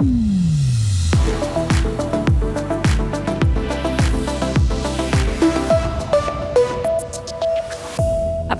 Mm. 0.00 0.47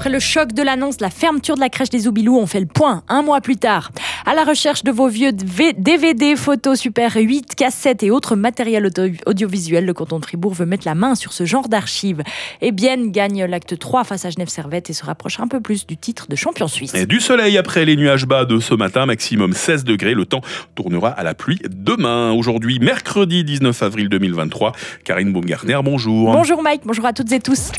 Après 0.09 0.15
le 0.15 0.21
choc 0.21 0.55
de 0.55 0.63
l'annonce 0.63 0.97
de 0.97 1.03
la 1.03 1.11
fermeture 1.11 1.55
de 1.57 1.61
la 1.61 1.69
crèche 1.69 1.91
des 1.91 2.09
Oubilous, 2.09 2.39
on 2.39 2.47
fait 2.47 2.61
le 2.61 2.67
point 2.67 3.03
un 3.09 3.21
mois 3.21 3.43
plus 3.43 3.59
tard. 3.59 3.91
À 4.25 4.35
la 4.35 4.45
recherche 4.45 4.83
de 4.83 4.91
vos 4.91 5.07
vieux 5.07 5.33
DVD, 5.33 6.35
photos 6.35 6.81
Super 6.81 7.17
8, 7.17 7.55
cassettes 7.55 8.03
et 8.03 8.11
autres 8.11 8.35
matériels 8.35 8.91
audiovisuels, 9.27 9.85
le 9.85 9.93
canton 9.93 10.19
de 10.19 10.25
Fribourg 10.25 10.55
veut 10.55 10.65
mettre 10.65 10.87
la 10.87 10.95
main 10.95 11.15
sur 11.15 11.35
ce 11.35 11.45
genre 11.45 11.69
d'archives. 11.69 12.23
Et 12.63 12.73
bien 12.73 12.97
gagne 13.09 13.45
l'acte 13.45 13.79
3 13.79 14.05
face 14.05 14.25
à 14.25 14.31
Genève 14.31 14.49
Servette 14.49 14.89
et 14.89 14.95
se 14.95 15.05
rapproche 15.05 15.41
un 15.41 15.47
peu 15.47 15.61
plus 15.61 15.87
du 15.87 15.99
titre 15.99 16.27
de 16.27 16.37
champion 16.37 16.69
suisse. 16.69 16.95
Et 16.95 17.05
du 17.05 17.21
soleil 17.21 17.59
après 17.59 17.85
les 17.85 17.97
nuages 17.97 18.25
bas 18.25 18.47
de 18.47 18.61
ce 18.61 18.73
matin, 18.73 19.05
maximum 19.05 19.53
16 19.53 19.85
degrés. 19.85 20.15
Le 20.15 20.25
temps 20.25 20.41
tournera 20.75 21.11
à 21.11 21.23
la 21.23 21.35
pluie 21.35 21.61
demain. 21.69 22.33
Aujourd'hui, 22.33 22.79
mercredi 22.79 23.45
19 23.45 23.83
avril 23.83 24.09
2023. 24.09 24.73
Karine 25.05 25.35
Baumgartner, 25.35 25.81
bonjour. 25.85 26.33
Bonjour 26.33 26.63
Mike, 26.63 26.81
bonjour 26.87 27.05
à 27.05 27.13
toutes 27.13 27.31
et 27.33 27.41
tous. 27.41 27.73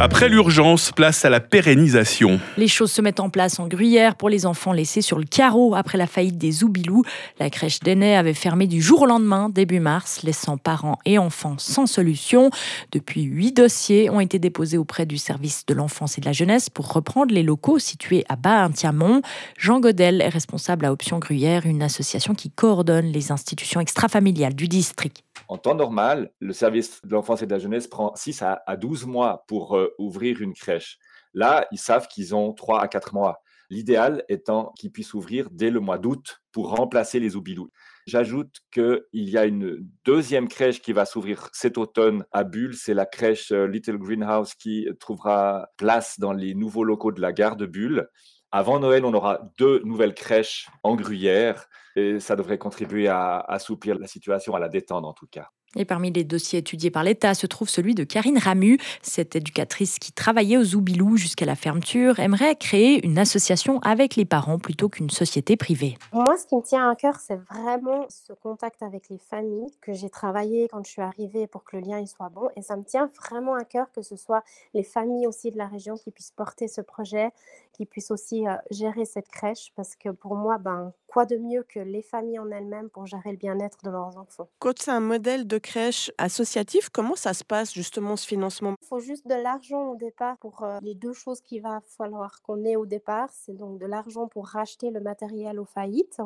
Après 0.00 0.28
l'urgence, 0.28 0.90
place 0.90 1.24
à 1.24 1.30
la 1.30 1.38
pérennisation. 1.38 2.40
Les 2.56 2.66
choses 2.66 2.90
se 2.90 3.00
mettent 3.00 3.20
en 3.20 3.30
place 3.30 3.60
en 3.60 3.68
Gruyère 3.68 4.16
pour 4.16 4.28
les 4.28 4.44
enfants 4.44 4.72
laissés 4.72 5.02
sur 5.02 5.18
le 5.18 5.24
carreau 5.24 5.76
après 5.76 5.98
la 5.98 6.08
faillite 6.08 6.36
des 6.36 6.64
Oubilous. 6.64 7.04
La 7.38 7.48
crèche 7.48 7.78
d'Aînay 7.78 8.16
avait 8.16 8.34
fermé 8.34 8.66
du 8.66 8.82
jour 8.82 9.02
au 9.02 9.06
lendemain, 9.06 9.48
début 9.48 9.78
mars, 9.78 10.24
laissant 10.24 10.58
parents 10.58 10.98
et 11.04 11.16
enfants 11.16 11.54
sans 11.58 11.86
solution. 11.86 12.50
Depuis, 12.90 13.22
huit 13.22 13.52
dossiers 13.52 14.10
ont 14.10 14.18
été 14.18 14.40
déposés 14.40 14.78
auprès 14.78 15.06
du 15.06 15.16
service 15.16 15.64
de 15.64 15.74
l'enfance 15.74 16.18
et 16.18 16.20
de 16.20 16.26
la 16.26 16.32
jeunesse 16.32 16.70
pour 16.70 16.92
reprendre 16.92 17.32
les 17.32 17.44
locaux 17.44 17.78
situés 17.78 18.24
à 18.28 18.34
Bas-Intiamont. 18.34 19.22
Jean 19.56 19.78
Godel 19.78 20.22
est 20.22 20.28
responsable 20.28 20.86
à 20.86 20.92
Option 20.92 21.20
Gruyère, 21.20 21.66
une 21.66 21.82
association 21.82 22.34
qui 22.34 22.50
coordonne 22.50 23.06
les 23.06 23.30
institutions 23.30 23.80
extrafamiliales 23.80 24.54
du 24.54 24.66
district. 24.66 25.22
En 25.48 25.58
temps 25.58 25.74
normal, 25.74 26.30
le 26.40 26.52
service 26.52 27.00
de 27.04 27.12
l'enfance 27.12 27.42
et 27.42 27.46
de 27.46 27.52
la 27.52 27.58
jeunesse 27.58 27.88
prend 27.88 28.14
6 28.14 28.42
à 28.42 28.76
12 28.76 29.06
mois 29.06 29.44
pour 29.46 29.76
euh, 29.76 29.94
ouvrir 29.98 30.40
une 30.40 30.54
crèche. 30.54 30.98
Là, 31.34 31.66
ils 31.72 31.78
savent 31.78 32.08
qu'ils 32.08 32.34
ont 32.34 32.52
3 32.52 32.80
à 32.80 32.88
4 32.88 33.14
mois. 33.14 33.42
L'idéal 33.70 34.24
étant 34.28 34.72
qu'ils 34.78 34.92
puissent 34.92 35.14
ouvrir 35.14 35.48
dès 35.50 35.70
le 35.70 35.80
mois 35.80 35.98
d'août 35.98 36.40
pour 36.52 36.76
remplacer 36.76 37.18
les 37.18 37.34
Oubilous. 37.34 37.70
J'ajoute 38.06 38.58
qu'il 38.70 39.00
y 39.12 39.38
a 39.38 39.46
une 39.46 39.88
deuxième 40.04 40.48
crèche 40.48 40.82
qui 40.82 40.92
va 40.92 41.06
s'ouvrir 41.06 41.48
cet 41.52 41.78
automne 41.78 42.24
à 42.30 42.44
Bulle. 42.44 42.74
C'est 42.74 42.94
la 42.94 43.06
crèche 43.06 43.52
euh, 43.52 43.66
Little 43.66 43.98
Greenhouse 43.98 44.54
qui 44.54 44.86
trouvera 45.00 45.68
place 45.76 46.18
dans 46.20 46.32
les 46.32 46.54
nouveaux 46.54 46.84
locaux 46.84 47.12
de 47.12 47.20
la 47.20 47.32
gare 47.32 47.56
de 47.56 47.66
Bulle. 47.66 48.08
Avant 48.56 48.78
Noël, 48.78 49.04
on 49.04 49.12
aura 49.14 49.40
deux 49.58 49.82
nouvelles 49.82 50.14
crèches 50.14 50.68
en 50.84 50.94
Gruyère 50.94 51.66
et 51.96 52.20
ça 52.20 52.36
devrait 52.36 52.56
contribuer 52.56 53.08
à 53.08 53.40
assouplir 53.40 53.98
la 53.98 54.06
situation, 54.06 54.54
à 54.54 54.60
la 54.60 54.68
détendre 54.68 55.08
en 55.08 55.12
tout 55.12 55.26
cas. 55.26 55.50
Et 55.76 55.84
parmi 55.84 56.12
les 56.12 56.24
dossiers 56.24 56.60
étudiés 56.60 56.90
par 56.90 57.02
l'État 57.02 57.34
se 57.34 57.46
trouve 57.46 57.68
celui 57.68 57.94
de 57.94 58.04
Karine 58.04 58.38
Ramu. 58.38 58.78
Cette 59.02 59.36
éducatrice 59.36 59.98
qui 59.98 60.12
travaillait 60.12 60.56
aux 60.56 60.74
Oubilous 60.74 61.16
jusqu'à 61.16 61.46
la 61.46 61.56
fermeture 61.56 62.18
aimerait 62.18 62.56
créer 62.56 63.04
une 63.04 63.18
association 63.18 63.78
avec 63.80 64.16
les 64.16 64.24
parents 64.24 64.58
plutôt 64.58 64.88
qu'une 64.88 65.10
société 65.10 65.56
privée. 65.56 65.96
Moi, 66.12 66.36
ce 66.36 66.46
qui 66.46 66.56
me 66.56 66.62
tient 66.62 66.88
à 66.88 66.94
cœur, 66.94 67.16
c'est 67.20 67.40
vraiment 67.50 68.06
ce 68.08 68.32
contact 68.32 68.82
avec 68.82 69.08
les 69.08 69.18
familles 69.18 69.70
que 69.80 69.92
j'ai 69.92 70.10
travaillé 70.10 70.68
quand 70.70 70.84
je 70.84 70.90
suis 70.90 71.02
arrivée 71.02 71.46
pour 71.46 71.64
que 71.64 71.76
le 71.76 71.82
lien 71.82 71.98
y 72.00 72.06
soit 72.06 72.28
bon. 72.28 72.48
Et 72.56 72.62
ça 72.62 72.76
me 72.76 72.84
tient 72.84 73.10
vraiment 73.20 73.54
à 73.54 73.64
cœur 73.64 73.86
que 73.92 74.02
ce 74.02 74.16
soit 74.16 74.42
les 74.74 74.82
familles 74.82 75.26
aussi 75.26 75.50
de 75.50 75.58
la 75.58 75.66
région 75.66 75.96
qui 75.96 76.10
puissent 76.10 76.32
porter 76.32 76.68
ce 76.68 76.80
projet, 76.80 77.30
qui 77.72 77.86
puissent 77.86 78.10
aussi 78.10 78.46
euh, 78.46 78.54
gérer 78.70 79.04
cette 79.04 79.28
crèche. 79.28 79.72
Parce 79.76 79.96
que 79.96 80.10
pour 80.10 80.36
moi, 80.36 80.58
ben, 80.58 80.92
quoi 81.14 81.26
de 81.26 81.36
mieux 81.36 81.62
que 81.62 81.78
les 81.78 82.02
familles 82.02 82.40
en 82.40 82.50
elles-mêmes 82.50 82.90
pour 82.90 83.06
gérer 83.06 83.30
le 83.30 83.36
bien-être 83.36 83.78
de 83.84 83.90
leurs 83.90 84.18
enfants? 84.18 84.48
Quand 84.58 84.76
c'est 84.76 84.90
un 84.90 84.98
modèle 84.98 85.46
de 85.46 85.58
crèche 85.58 86.10
associative, 86.18 86.90
comment 86.90 87.14
ça 87.14 87.34
se 87.34 87.44
passe 87.44 87.72
justement 87.72 88.16
ce 88.16 88.26
financement? 88.26 88.74
Il 88.82 88.86
faut 88.88 88.98
juste 88.98 89.24
de 89.28 89.36
l'argent 89.36 89.90
au 89.90 89.94
départ 89.94 90.36
pour 90.38 90.64
euh, 90.64 90.80
les 90.82 90.96
deux 90.96 91.12
choses 91.12 91.40
qu'il 91.40 91.62
va 91.62 91.80
falloir 91.86 92.42
qu'on 92.42 92.64
ait 92.64 92.74
au 92.74 92.84
départ. 92.84 93.28
C'est 93.32 93.56
donc 93.56 93.78
de 93.78 93.86
l'argent 93.86 94.26
pour 94.26 94.48
racheter 94.48 94.90
le 94.90 95.00
matériel 95.00 95.60
aux 95.60 95.64
faillites 95.64 96.20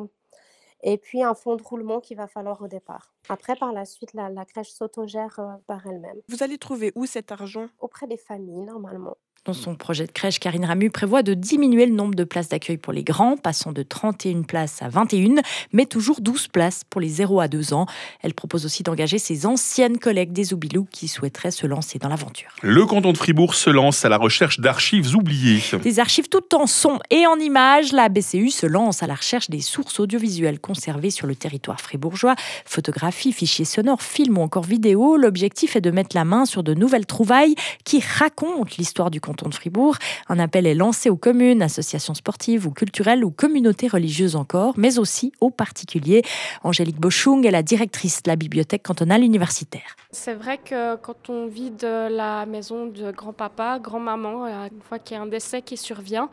et 0.81 0.97
puis 0.97 1.21
un 1.21 1.35
fonds 1.35 1.55
de 1.55 1.61
roulement 1.61 1.99
qu'il 1.99 2.17
va 2.17 2.27
falloir 2.27 2.59
au 2.59 2.67
départ. 2.67 3.13
Après, 3.27 3.55
par 3.55 3.73
la 3.73 3.85
suite, 3.85 4.13
la, 4.13 4.45
crèche 4.45 4.71
s'autogère 4.71 5.39
euh, 5.39 5.53
par 5.67 5.85
elle-même. 5.85 6.19
Vous 6.29 6.41
allez 6.41 6.57
trouver 6.57 6.91
où 6.95 7.05
cet 7.05 7.31
argent? 7.31 7.67
Auprès 7.79 8.07
des 8.07 8.17
familles, 8.17 8.63
normalement. 8.63 9.17
Dans 9.45 9.53
son 9.53 9.73
projet 9.73 10.05
de 10.05 10.11
crèche, 10.11 10.37
Karine 10.37 10.65
Ramu 10.65 10.89
prévoit 10.89 11.23
de 11.23 11.33
diminuer 11.33 11.85
le 11.85 11.93
nombre 11.93 12.13
de 12.13 12.25
places 12.25 12.49
d'accueil 12.49 12.75
pour 12.75 12.91
les 12.91 13.03
grands, 13.03 13.37
passant 13.37 13.71
de 13.71 13.83
31 13.83 14.41
places 14.41 14.81
à 14.81 14.89
21, 14.89 15.41
mais 15.71 15.85
toujours 15.85 16.19
12 16.19 16.49
places 16.49 16.83
pour 16.89 16.99
les 16.99 17.07
0 17.07 17.39
à 17.39 17.47
2 17.47 17.73
ans. 17.73 17.85
Elle 18.21 18.33
propose 18.33 18.65
aussi 18.65 18.83
d'engager 18.83 19.17
ses 19.17 19.45
anciennes 19.45 19.97
collègues 19.97 20.33
des 20.33 20.53
Oubilous 20.53 20.87
qui 20.91 21.07
souhaiteraient 21.07 21.51
se 21.51 21.65
lancer 21.65 21.99
dans 21.99 22.09
l'aventure. 22.09 22.49
Le 22.61 22.85
canton 22.85 23.13
de 23.13 23.17
Fribourg 23.17 23.55
se 23.55 23.69
lance 23.69 24.03
à 24.03 24.09
la 24.09 24.17
recherche 24.17 24.59
d'archives 24.59 25.15
oubliées. 25.15 25.63
Des 25.81 25.99
archives 25.99 26.27
toutes 26.27 26.53
en 26.53 26.67
son 26.67 26.99
et 27.09 27.25
en 27.25 27.39
images, 27.39 27.93
la 27.93 28.09
BCU 28.09 28.49
se 28.49 28.65
lance 28.65 29.03
à 29.03 29.07
la 29.07 29.15
recherche 29.15 29.49
des 29.49 29.61
sources 29.61 30.01
audiovisuelles 30.01 30.59
conservées 30.59 31.11
sur 31.11 31.27
le 31.27 31.35
territoire 31.35 31.79
fribourgeois. 31.79 32.35
Photographies, 32.65 33.31
fichiers 33.31 33.65
sonores, 33.65 34.03
films 34.03 34.37
ou 34.37 34.41
encore 34.41 34.63
vidéos. 34.63 35.15
L'objectif 35.15 35.77
est 35.77 35.81
de 35.81 35.91
mettre 35.91 36.15
la 36.15 36.25
main 36.25 36.43
sur 36.43 36.61
de 36.61 36.73
nouvelles 36.73 37.05
trouvailles 37.05 37.55
qui 37.85 38.01
racontent 38.01 38.75
l'histoire 38.77 39.09
du 39.09 39.21
canton 39.21 39.28
de 39.33 39.53
Fribourg. 39.53 39.95
Un 40.27 40.39
appel 40.39 40.65
est 40.65 40.73
lancé 40.75 41.09
aux 41.09 41.17
communes, 41.17 41.61
associations 41.61 42.13
sportives 42.13 42.67
ou 42.67 42.71
culturelles 42.71 43.23
ou 43.23 43.31
communautés 43.31 43.87
religieuses 43.87 44.35
encore, 44.35 44.73
mais 44.77 44.99
aussi 44.99 45.31
aux 45.39 45.49
particuliers. 45.49 46.23
Angélique 46.63 46.99
Boschung 46.99 47.45
est 47.45 47.51
la 47.51 47.63
directrice 47.63 48.23
de 48.23 48.29
la 48.29 48.35
bibliothèque 48.35 48.83
cantonale 48.83 49.23
universitaire. 49.23 49.95
C'est 50.11 50.33
vrai 50.33 50.57
que 50.57 50.95
quand 50.97 51.29
on 51.29 51.47
vit 51.47 51.71
de 51.71 52.09
la 52.09 52.45
maison 52.45 52.87
de 52.87 53.11
grand-papa, 53.11 53.79
grand-maman, 53.79 54.45
euh, 54.45 54.67
une 54.71 54.81
fois 54.81 54.99
qu'il 54.99 55.15
y 55.15 55.19
a 55.19 55.23
un 55.23 55.27
décès 55.27 55.61
qui 55.61 55.77
survient, 55.77 56.29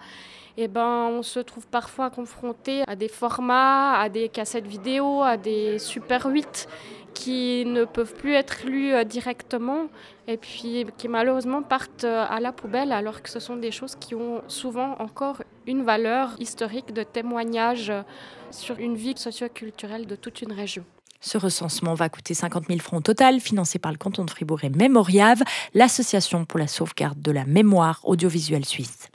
eh 0.59 0.69
ben, 0.69 1.11
on 1.11 1.23
se 1.23 1.39
trouve 1.39 1.67
parfois 1.67 2.09
confronté 2.09 2.83
à 2.87 2.97
des 2.97 3.09
formats, 3.09 3.99
à 4.01 4.09
des 4.09 4.31
cassettes 4.31 4.67
vidéo, 4.67 5.23
à 5.23 5.37
des 5.37 5.79
Super 5.79 6.27
8 6.27 6.67
qui 7.17 7.65
ne 7.65 7.85
peuvent 7.87 8.15
plus 8.15 8.35
être 8.35 8.67
lus 8.67 8.93
euh, 8.93 9.03
directement 9.03 9.87
et 10.29 10.39
qui 10.39 11.09
malheureusement 11.09 11.63
partent 11.63 12.05
euh, 12.05 12.27
à 12.29 12.41
la 12.41 12.53
poubelle 12.53 12.93
alors 12.93 13.23
que 13.23 13.31
ce 13.31 13.41
sont 13.41 13.57
des 13.57 13.71
choses 13.71 13.97
qui 13.97 14.15
ont 14.15 14.43
souvent 14.49 14.97
encore 14.99 15.43
une 15.67 15.83
valeur 15.83 16.37
historique 16.39 16.93
de 16.93 17.03
témoignage 17.03 17.89
euh, 17.89 18.03
sur 18.51 18.79
une 18.79 18.97
vie 18.97 19.15
socioculturelle 19.17 20.07
de 20.07 20.15
toute 20.15 20.43
une 20.43 20.53
région. 20.53 20.85
Ce 21.23 21.39
recensement 21.39 21.95
va 21.95 22.11
coûter 22.11 22.35
50 22.35 22.67
000 22.69 22.81
francs 22.81 23.01
au 23.01 23.03
total, 23.03 23.41
financé 23.41 23.79
par 23.79 23.93
le 23.93 23.99
canton 23.99 24.27
de 24.27 24.31
Fribourg 24.31 24.63
et 24.65 24.69
Mémoriave, 24.69 25.43
l'association 25.73 26.45
pour 26.45 26.59
la 26.59 26.67
sauvegarde 26.67 27.21
de 27.23 27.33
la 27.33 27.47
mémoire 27.47 28.01
audiovisuelle 28.05 28.67
suisse. 28.67 29.09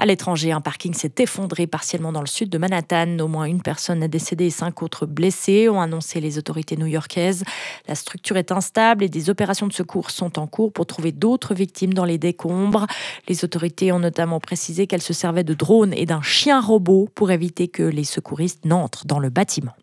À 0.00 0.06
l'étranger, 0.06 0.50
un 0.50 0.62
parking 0.62 0.94
s'est 0.94 1.12
effondré 1.18 1.66
partiellement 1.66 2.10
dans 2.10 2.22
le 2.22 2.26
sud 2.26 2.48
de 2.48 2.56
Manhattan. 2.56 3.18
Au 3.18 3.28
moins 3.28 3.44
une 3.44 3.60
personne 3.60 4.02
est 4.02 4.08
décédée 4.08 4.46
et 4.46 4.50
cinq 4.50 4.82
autres 4.82 5.04
blessés, 5.04 5.68
ont 5.68 5.78
annoncé 5.78 6.20
les 6.22 6.38
autorités 6.38 6.78
new-yorkaises. 6.78 7.44
La 7.86 7.94
structure 7.94 8.38
est 8.38 8.50
instable 8.50 9.04
et 9.04 9.10
des 9.10 9.28
opérations 9.28 9.66
de 9.66 9.74
secours 9.74 10.10
sont 10.10 10.38
en 10.38 10.46
cours 10.46 10.72
pour 10.72 10.86
trouver 10.86 11.12
d'autres 11.12 11.52
victimes 11.52 11.92
dans 11.92 12.06
les 12.06 12.16
décombres. 12.16 12.86
Les 13.28 13.44
autorités 13.44 13.92
ont 13.92 13.98
notamment 13.98 14.40
précisé 14.40 14.86
qu'elles 14.86 15.02
se 15.02 15.12
servaient 15.12 15.44
de 15.44 15.52
drones 15.52 15.92
et 15.92 16.06
d'un 16.06 16.22
chien 16.22 16.62
robot 16.62 17.10
pour 17.14 17.30
éviter 17.30 17.68
que 17.68 17.82
les 17.82 18.04
secouristes 18.04 18.64
n'entrent 18.64 19.04
dans 19.04 19.18
le 19.18 19.28
bâtiment. 19.28 19.74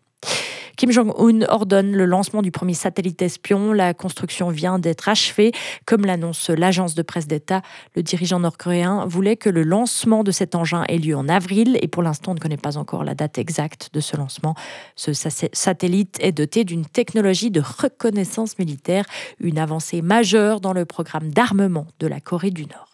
Kim 0.78 0.92
Jong-un 0.92 1.42
ordonne 1.48 1.90
le 1.90 2.04
lancement 2.04 2.40
du 2.40 2.52
premier 2.52 2.72
satellite 2.72 3.20
espion. 3.20 3.72
La 3.72 3.94
construction 3.94 4.48
vient 4.50 4.78
d'être 4.78 5.08
achevée. 5.08 5.50
Comme 5.86 6.06
l'annonce 6.06 6.50
l'agence 6.50 6.94
de 6.94 7.02
presse 7.02 7.26
d'État, 7.26 7.62
le 7.96 8.04
dirigeant 8.04 8.38
nord-coréen 8.38 9.04
voulait 9.04 9.36
que 9.36 9.50
le 9.50 9.64
lancement 9.64 10.22
de 10.22 10.30
cet 10.30 10.54
engin 10.54 10.84
ait 10.88 10.98
lieu 10.98 11.16
en 11.16 11.28
avril 11.28 11.76
et 11.82 11.88
pour 11.88 12.04
l'instant 12.04 12.30
on 12.30 12.34
ne 12.36 12.38
connaît 12.38 12.56
pas 12.56 12.76
encore 12.76 13.02
la 13.02 13.16
date 13.16 13.38
exacte 13.38 13.90
de 13.92 13.98
ce 13.98 14.16
lancement. 14.16 14.54
Ce 14.94 15.12
satellite 15.12 16.16
est 16.20 16.30
doté 16.30 16.62
d'une 16.62 16.86
technologie 16.86 17.50
de 17.50 17.60
reconnaissance 17.60 18.56
militaire, 18.60 19.04
une 19.40 19.58
avancée 19.58 20.00
majeure 20.00 20.60
dans 20.60 20.72
le 20.72 20.84
programme 20.84 21.30
d'armement 21.30 21.88
de 21.98 22.06
la 22.06 22.20
Corée 22.20 22.52
du 22.52 22.66
Nord. 22.66 22.87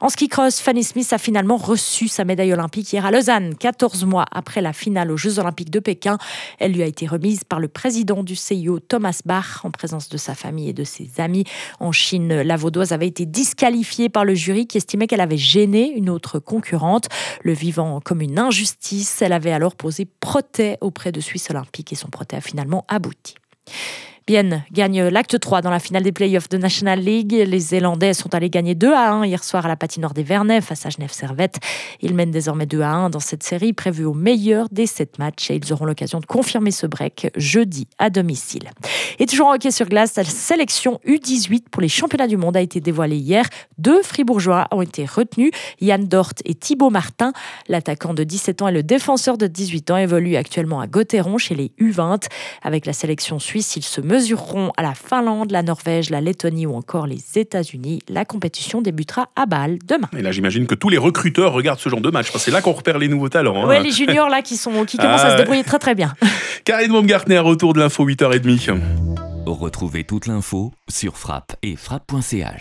En 0.00 0.10
ski 0.10 0.28
cross, 0.28 0.60
Fanny 0.60 0.84
Smith 0.84 1.10
a 1.12 1.18
finalement 1.18 1.56
reçu 1.56 2.08
sa 2.08 2.24
médaille 2.24 2.52
olympique 2.52 2.92
hier 2.92 3.06
à 3.06 3.10
Lausanne, 3.10 3.54
14 3.54 4.04
mois 4.04 4.26
après 4.30 4.60
la 4.60 4.74
finale 4.74 5.10
aux 5.10 5.16
Jeux 5.16 5.38
olympiques 5.38 5.70
de 5.70 5.80
Pékin. 5.80 6.18
Elle 6.58 6.72
lui 6.72 6.82
a 6.82 6.86
été 6.86 7.06
remise 7.06 7.44
par 7.44 7.60
le 7.60 7.68
président 7.68 8.22
du 8.22 8.36
CIO, 8.36 8.78
Thomas 8.78 9.20
Bach, 9.24 9.64
en 9.64 9.70
présence 9.70 10.10
de 10.10 10.18
sa 10.18 10.34
famille 10.34 10.68
et 10.68 10.74
de 10.74 10.84
ses 10.84 11.10
amis. 11.18 11.44
En 11.80 11.92
Chine, 11.92 12.42
la 12.42 12.56
vaudoise 12.56 12.92
avait 12.92 13.06
été 13.06 13.24
disqualifiée 13.24 14.10
par 14.10 14.26
le 14.26 14.34
jury 14.34 14.66
qui 14.66 14.76
estimait 14.76 15.06
qu'elle 15.06 15.22
avait 15.22 15.38
gêné 15.38 15.90
une 15.96 16.10
autre 16.10 16.40
concurrente, 16.40 17.08
le 17.42 17.54
vivant 17.54 18.00
comme 18.04 18.20
une 18.20 18.38
injustice. 18.38 19.22
Elle 19.22 19.32
avait 19.32 19.52
alors 19.52 19.76
posé 19.76 20.06
protêt 20.20 20.76
auprès 20.82 21.10
de 21.10 21.20
Suisse 21.20 21.48
olympique 21.50 21.92
et 21.92 21.96
son 21.96 22.08
protêt 22.08 22.36
a 22.36 22.42
finalement 22.42 22.84
abouti. 22.88 23.34
Bienne 24.26 24.64
gagne 24.72 25.04
l'acte 25.04 25.38
3 25.38 25.62
dans 25.62 25.70
la 25.70 25.78
finale 25.78 26.02
des 26.02 26.10
playoffs 26.10 26.48
de 26.48 26.58
National 26.58 26.98
League. 26.98 27.30
Les 27.30 27.60
Zélandais 27.60 28.12
sont 28.12 28.34
allés 28.34 28.50
gagner 28.50 28.74
2 28.74 28.92
à 28.92 29.12
1 29.12 29.24
hier 29.24 29.44
soir 29.44 29.64
à 29.64 29.68
la 29.68 29.76
patinoire 29.76 30.14
des 30.14 30.24
Vernets 30.24 30.62
face 30.62 30.84
à 30.84 30.90
Genève 30.90 31.12
Servette. 31.12 31.58
Ils 32.00 32.12
mènent 32.12 32.32
désormais 32.32 32.66
2 32.66 32.80
à 32.80 32.90
1 32.90 33.10
dans 33.10 33.20
cette 33.20 33.44
série 33.44 33.72
prévue 33.72 34.04
au 34.04 34.14
meilleur 34.14 34.68
des 34.72 34.86
7 34.86 35.20
matchs 35.20 35.52
et 35.52 35.60
ils 35.62 35.72
auront 35.72 35.84
l'occasion 35.84 36.18
de 36.18 36.26
confirmer 36.26 36.72
ce 36.72 36.88
break 36.88 37.30
jeudi 37.36 37.86
à 37.98 38.10
domicile. 38.10 38.72
Et 39.20 39.26
toujours 39.26 39.46
en 39.46 39.54
hockey 39.54 39.70
sur 39.70 39.86
glace, 39.88 40.16
la 40.16 40.24
sélection 40.24 41.00
U18 41.06 41.68
pour 41.70 41.80
les 41.80 41.88
championnats 41.88 42.26
du 42.26 42.36
monde 42.36 42.56
a 42.56 42.60
été 42.60 42.80
dévoilée 42.80 43.18
hier. 43.18 43.44
Deux 43.78 44.02
Fribourgeois 44.02 44.66
ont 44.72 44.82
été 44.82 45.04
retenus, 45.06 45.52
Yann 45.80 46.04
Dort 46.04 46.32
et 46.44 46.56
Thibaut 46.56 46.90
Martin. 46.90 47.32
L'attaquant 47.68 48.12
de 48.12 48.24
17 48.24 48.62
ans 48.62 48.68
et 48.68 48.72
le 48.72 48.82
défenseur 48.82 49.38
de 49.38 49.46
18 49.46 49.92
ans 49.92 49.98
évoluent 49.98 50.36
actuellement 50.36 50.80
à 50.80 50.88
Gotteron 50.88 51.38
chez 51.38 51.54
les 51.54 51.70
U20. 51.80 52.26
Avec 52.62 52.86
la 52.86 52.92
sélection 52.92 53.38
suisse, 53.38 53.76
ils 53.76 53.84
se 53.84 54.00
mesureront 54.16 54.72
à 54.78 54.82
la 54.82 54.94
Finlande, 54.94 55.50
la 55.50 55.62
Norvège, 55.62 56.08
la 56.10 56.20
Lettonie 56.22 56.64
ou 56.66 56.74
encore 56.74 57.06
les 57.06 57.20
États-Unis. 57.36 58.00
La 58.08 58.24
compétition 58.24 58.80
débutera 58.80 59.28
à 59.36 59.44
Bâle 59.46 59.78
demain. 59.86 60.08
Et 60.16 60.22
là, 60.22 60.32
j'imagine 60.32 60.66
que 60.66 60.74
tous 60.74 60.88
les 60.88 60.96
recruteurs 60.98 61.52
regardent 61.52 61.78
ce 61.80 61.88
genre 61.90 62.00
de 62.00 62.10
match. 62.10 62.28
C'est 62.36 62.50
là 62.50 62.62
qu'on 62.62 62.72
repère 62.72 62.98
les 62.98 63.08
nouveaux 63.08 63.28
talents. 63.28 63.62
hein. 63.64 63.68
Ouais, 63.68 63.80
les 63.82 63.92
juniors 63.92 64.28
là 64.30 64.40
qui, 64.42 64.56
sont, 64.56 64.84
qui 64.86 64.96
commencent 64.96 65.20
à 65.20 65.30
se 65.30 65.34
Ah. 65.34 65.36
débrouiller 65.36 65.64
très 65.64 65.78
très 65.78 65.94
bien. 65.94 66.14
Karine 66.64 66.92
Baumgartner, 66.92 67.38
retour 67.40 67.74
de 67.74 67.80
l'info 67.80 68.06
8h30. 68.06 68.80
Retrouvez 69.44 70.04
toute 70.04 70.26
l'info 70.26 70.72
sur 70.88 71.16
frappe 71.18 71.54
et 71.62 71.76
frappe.ch. 71.76 72.54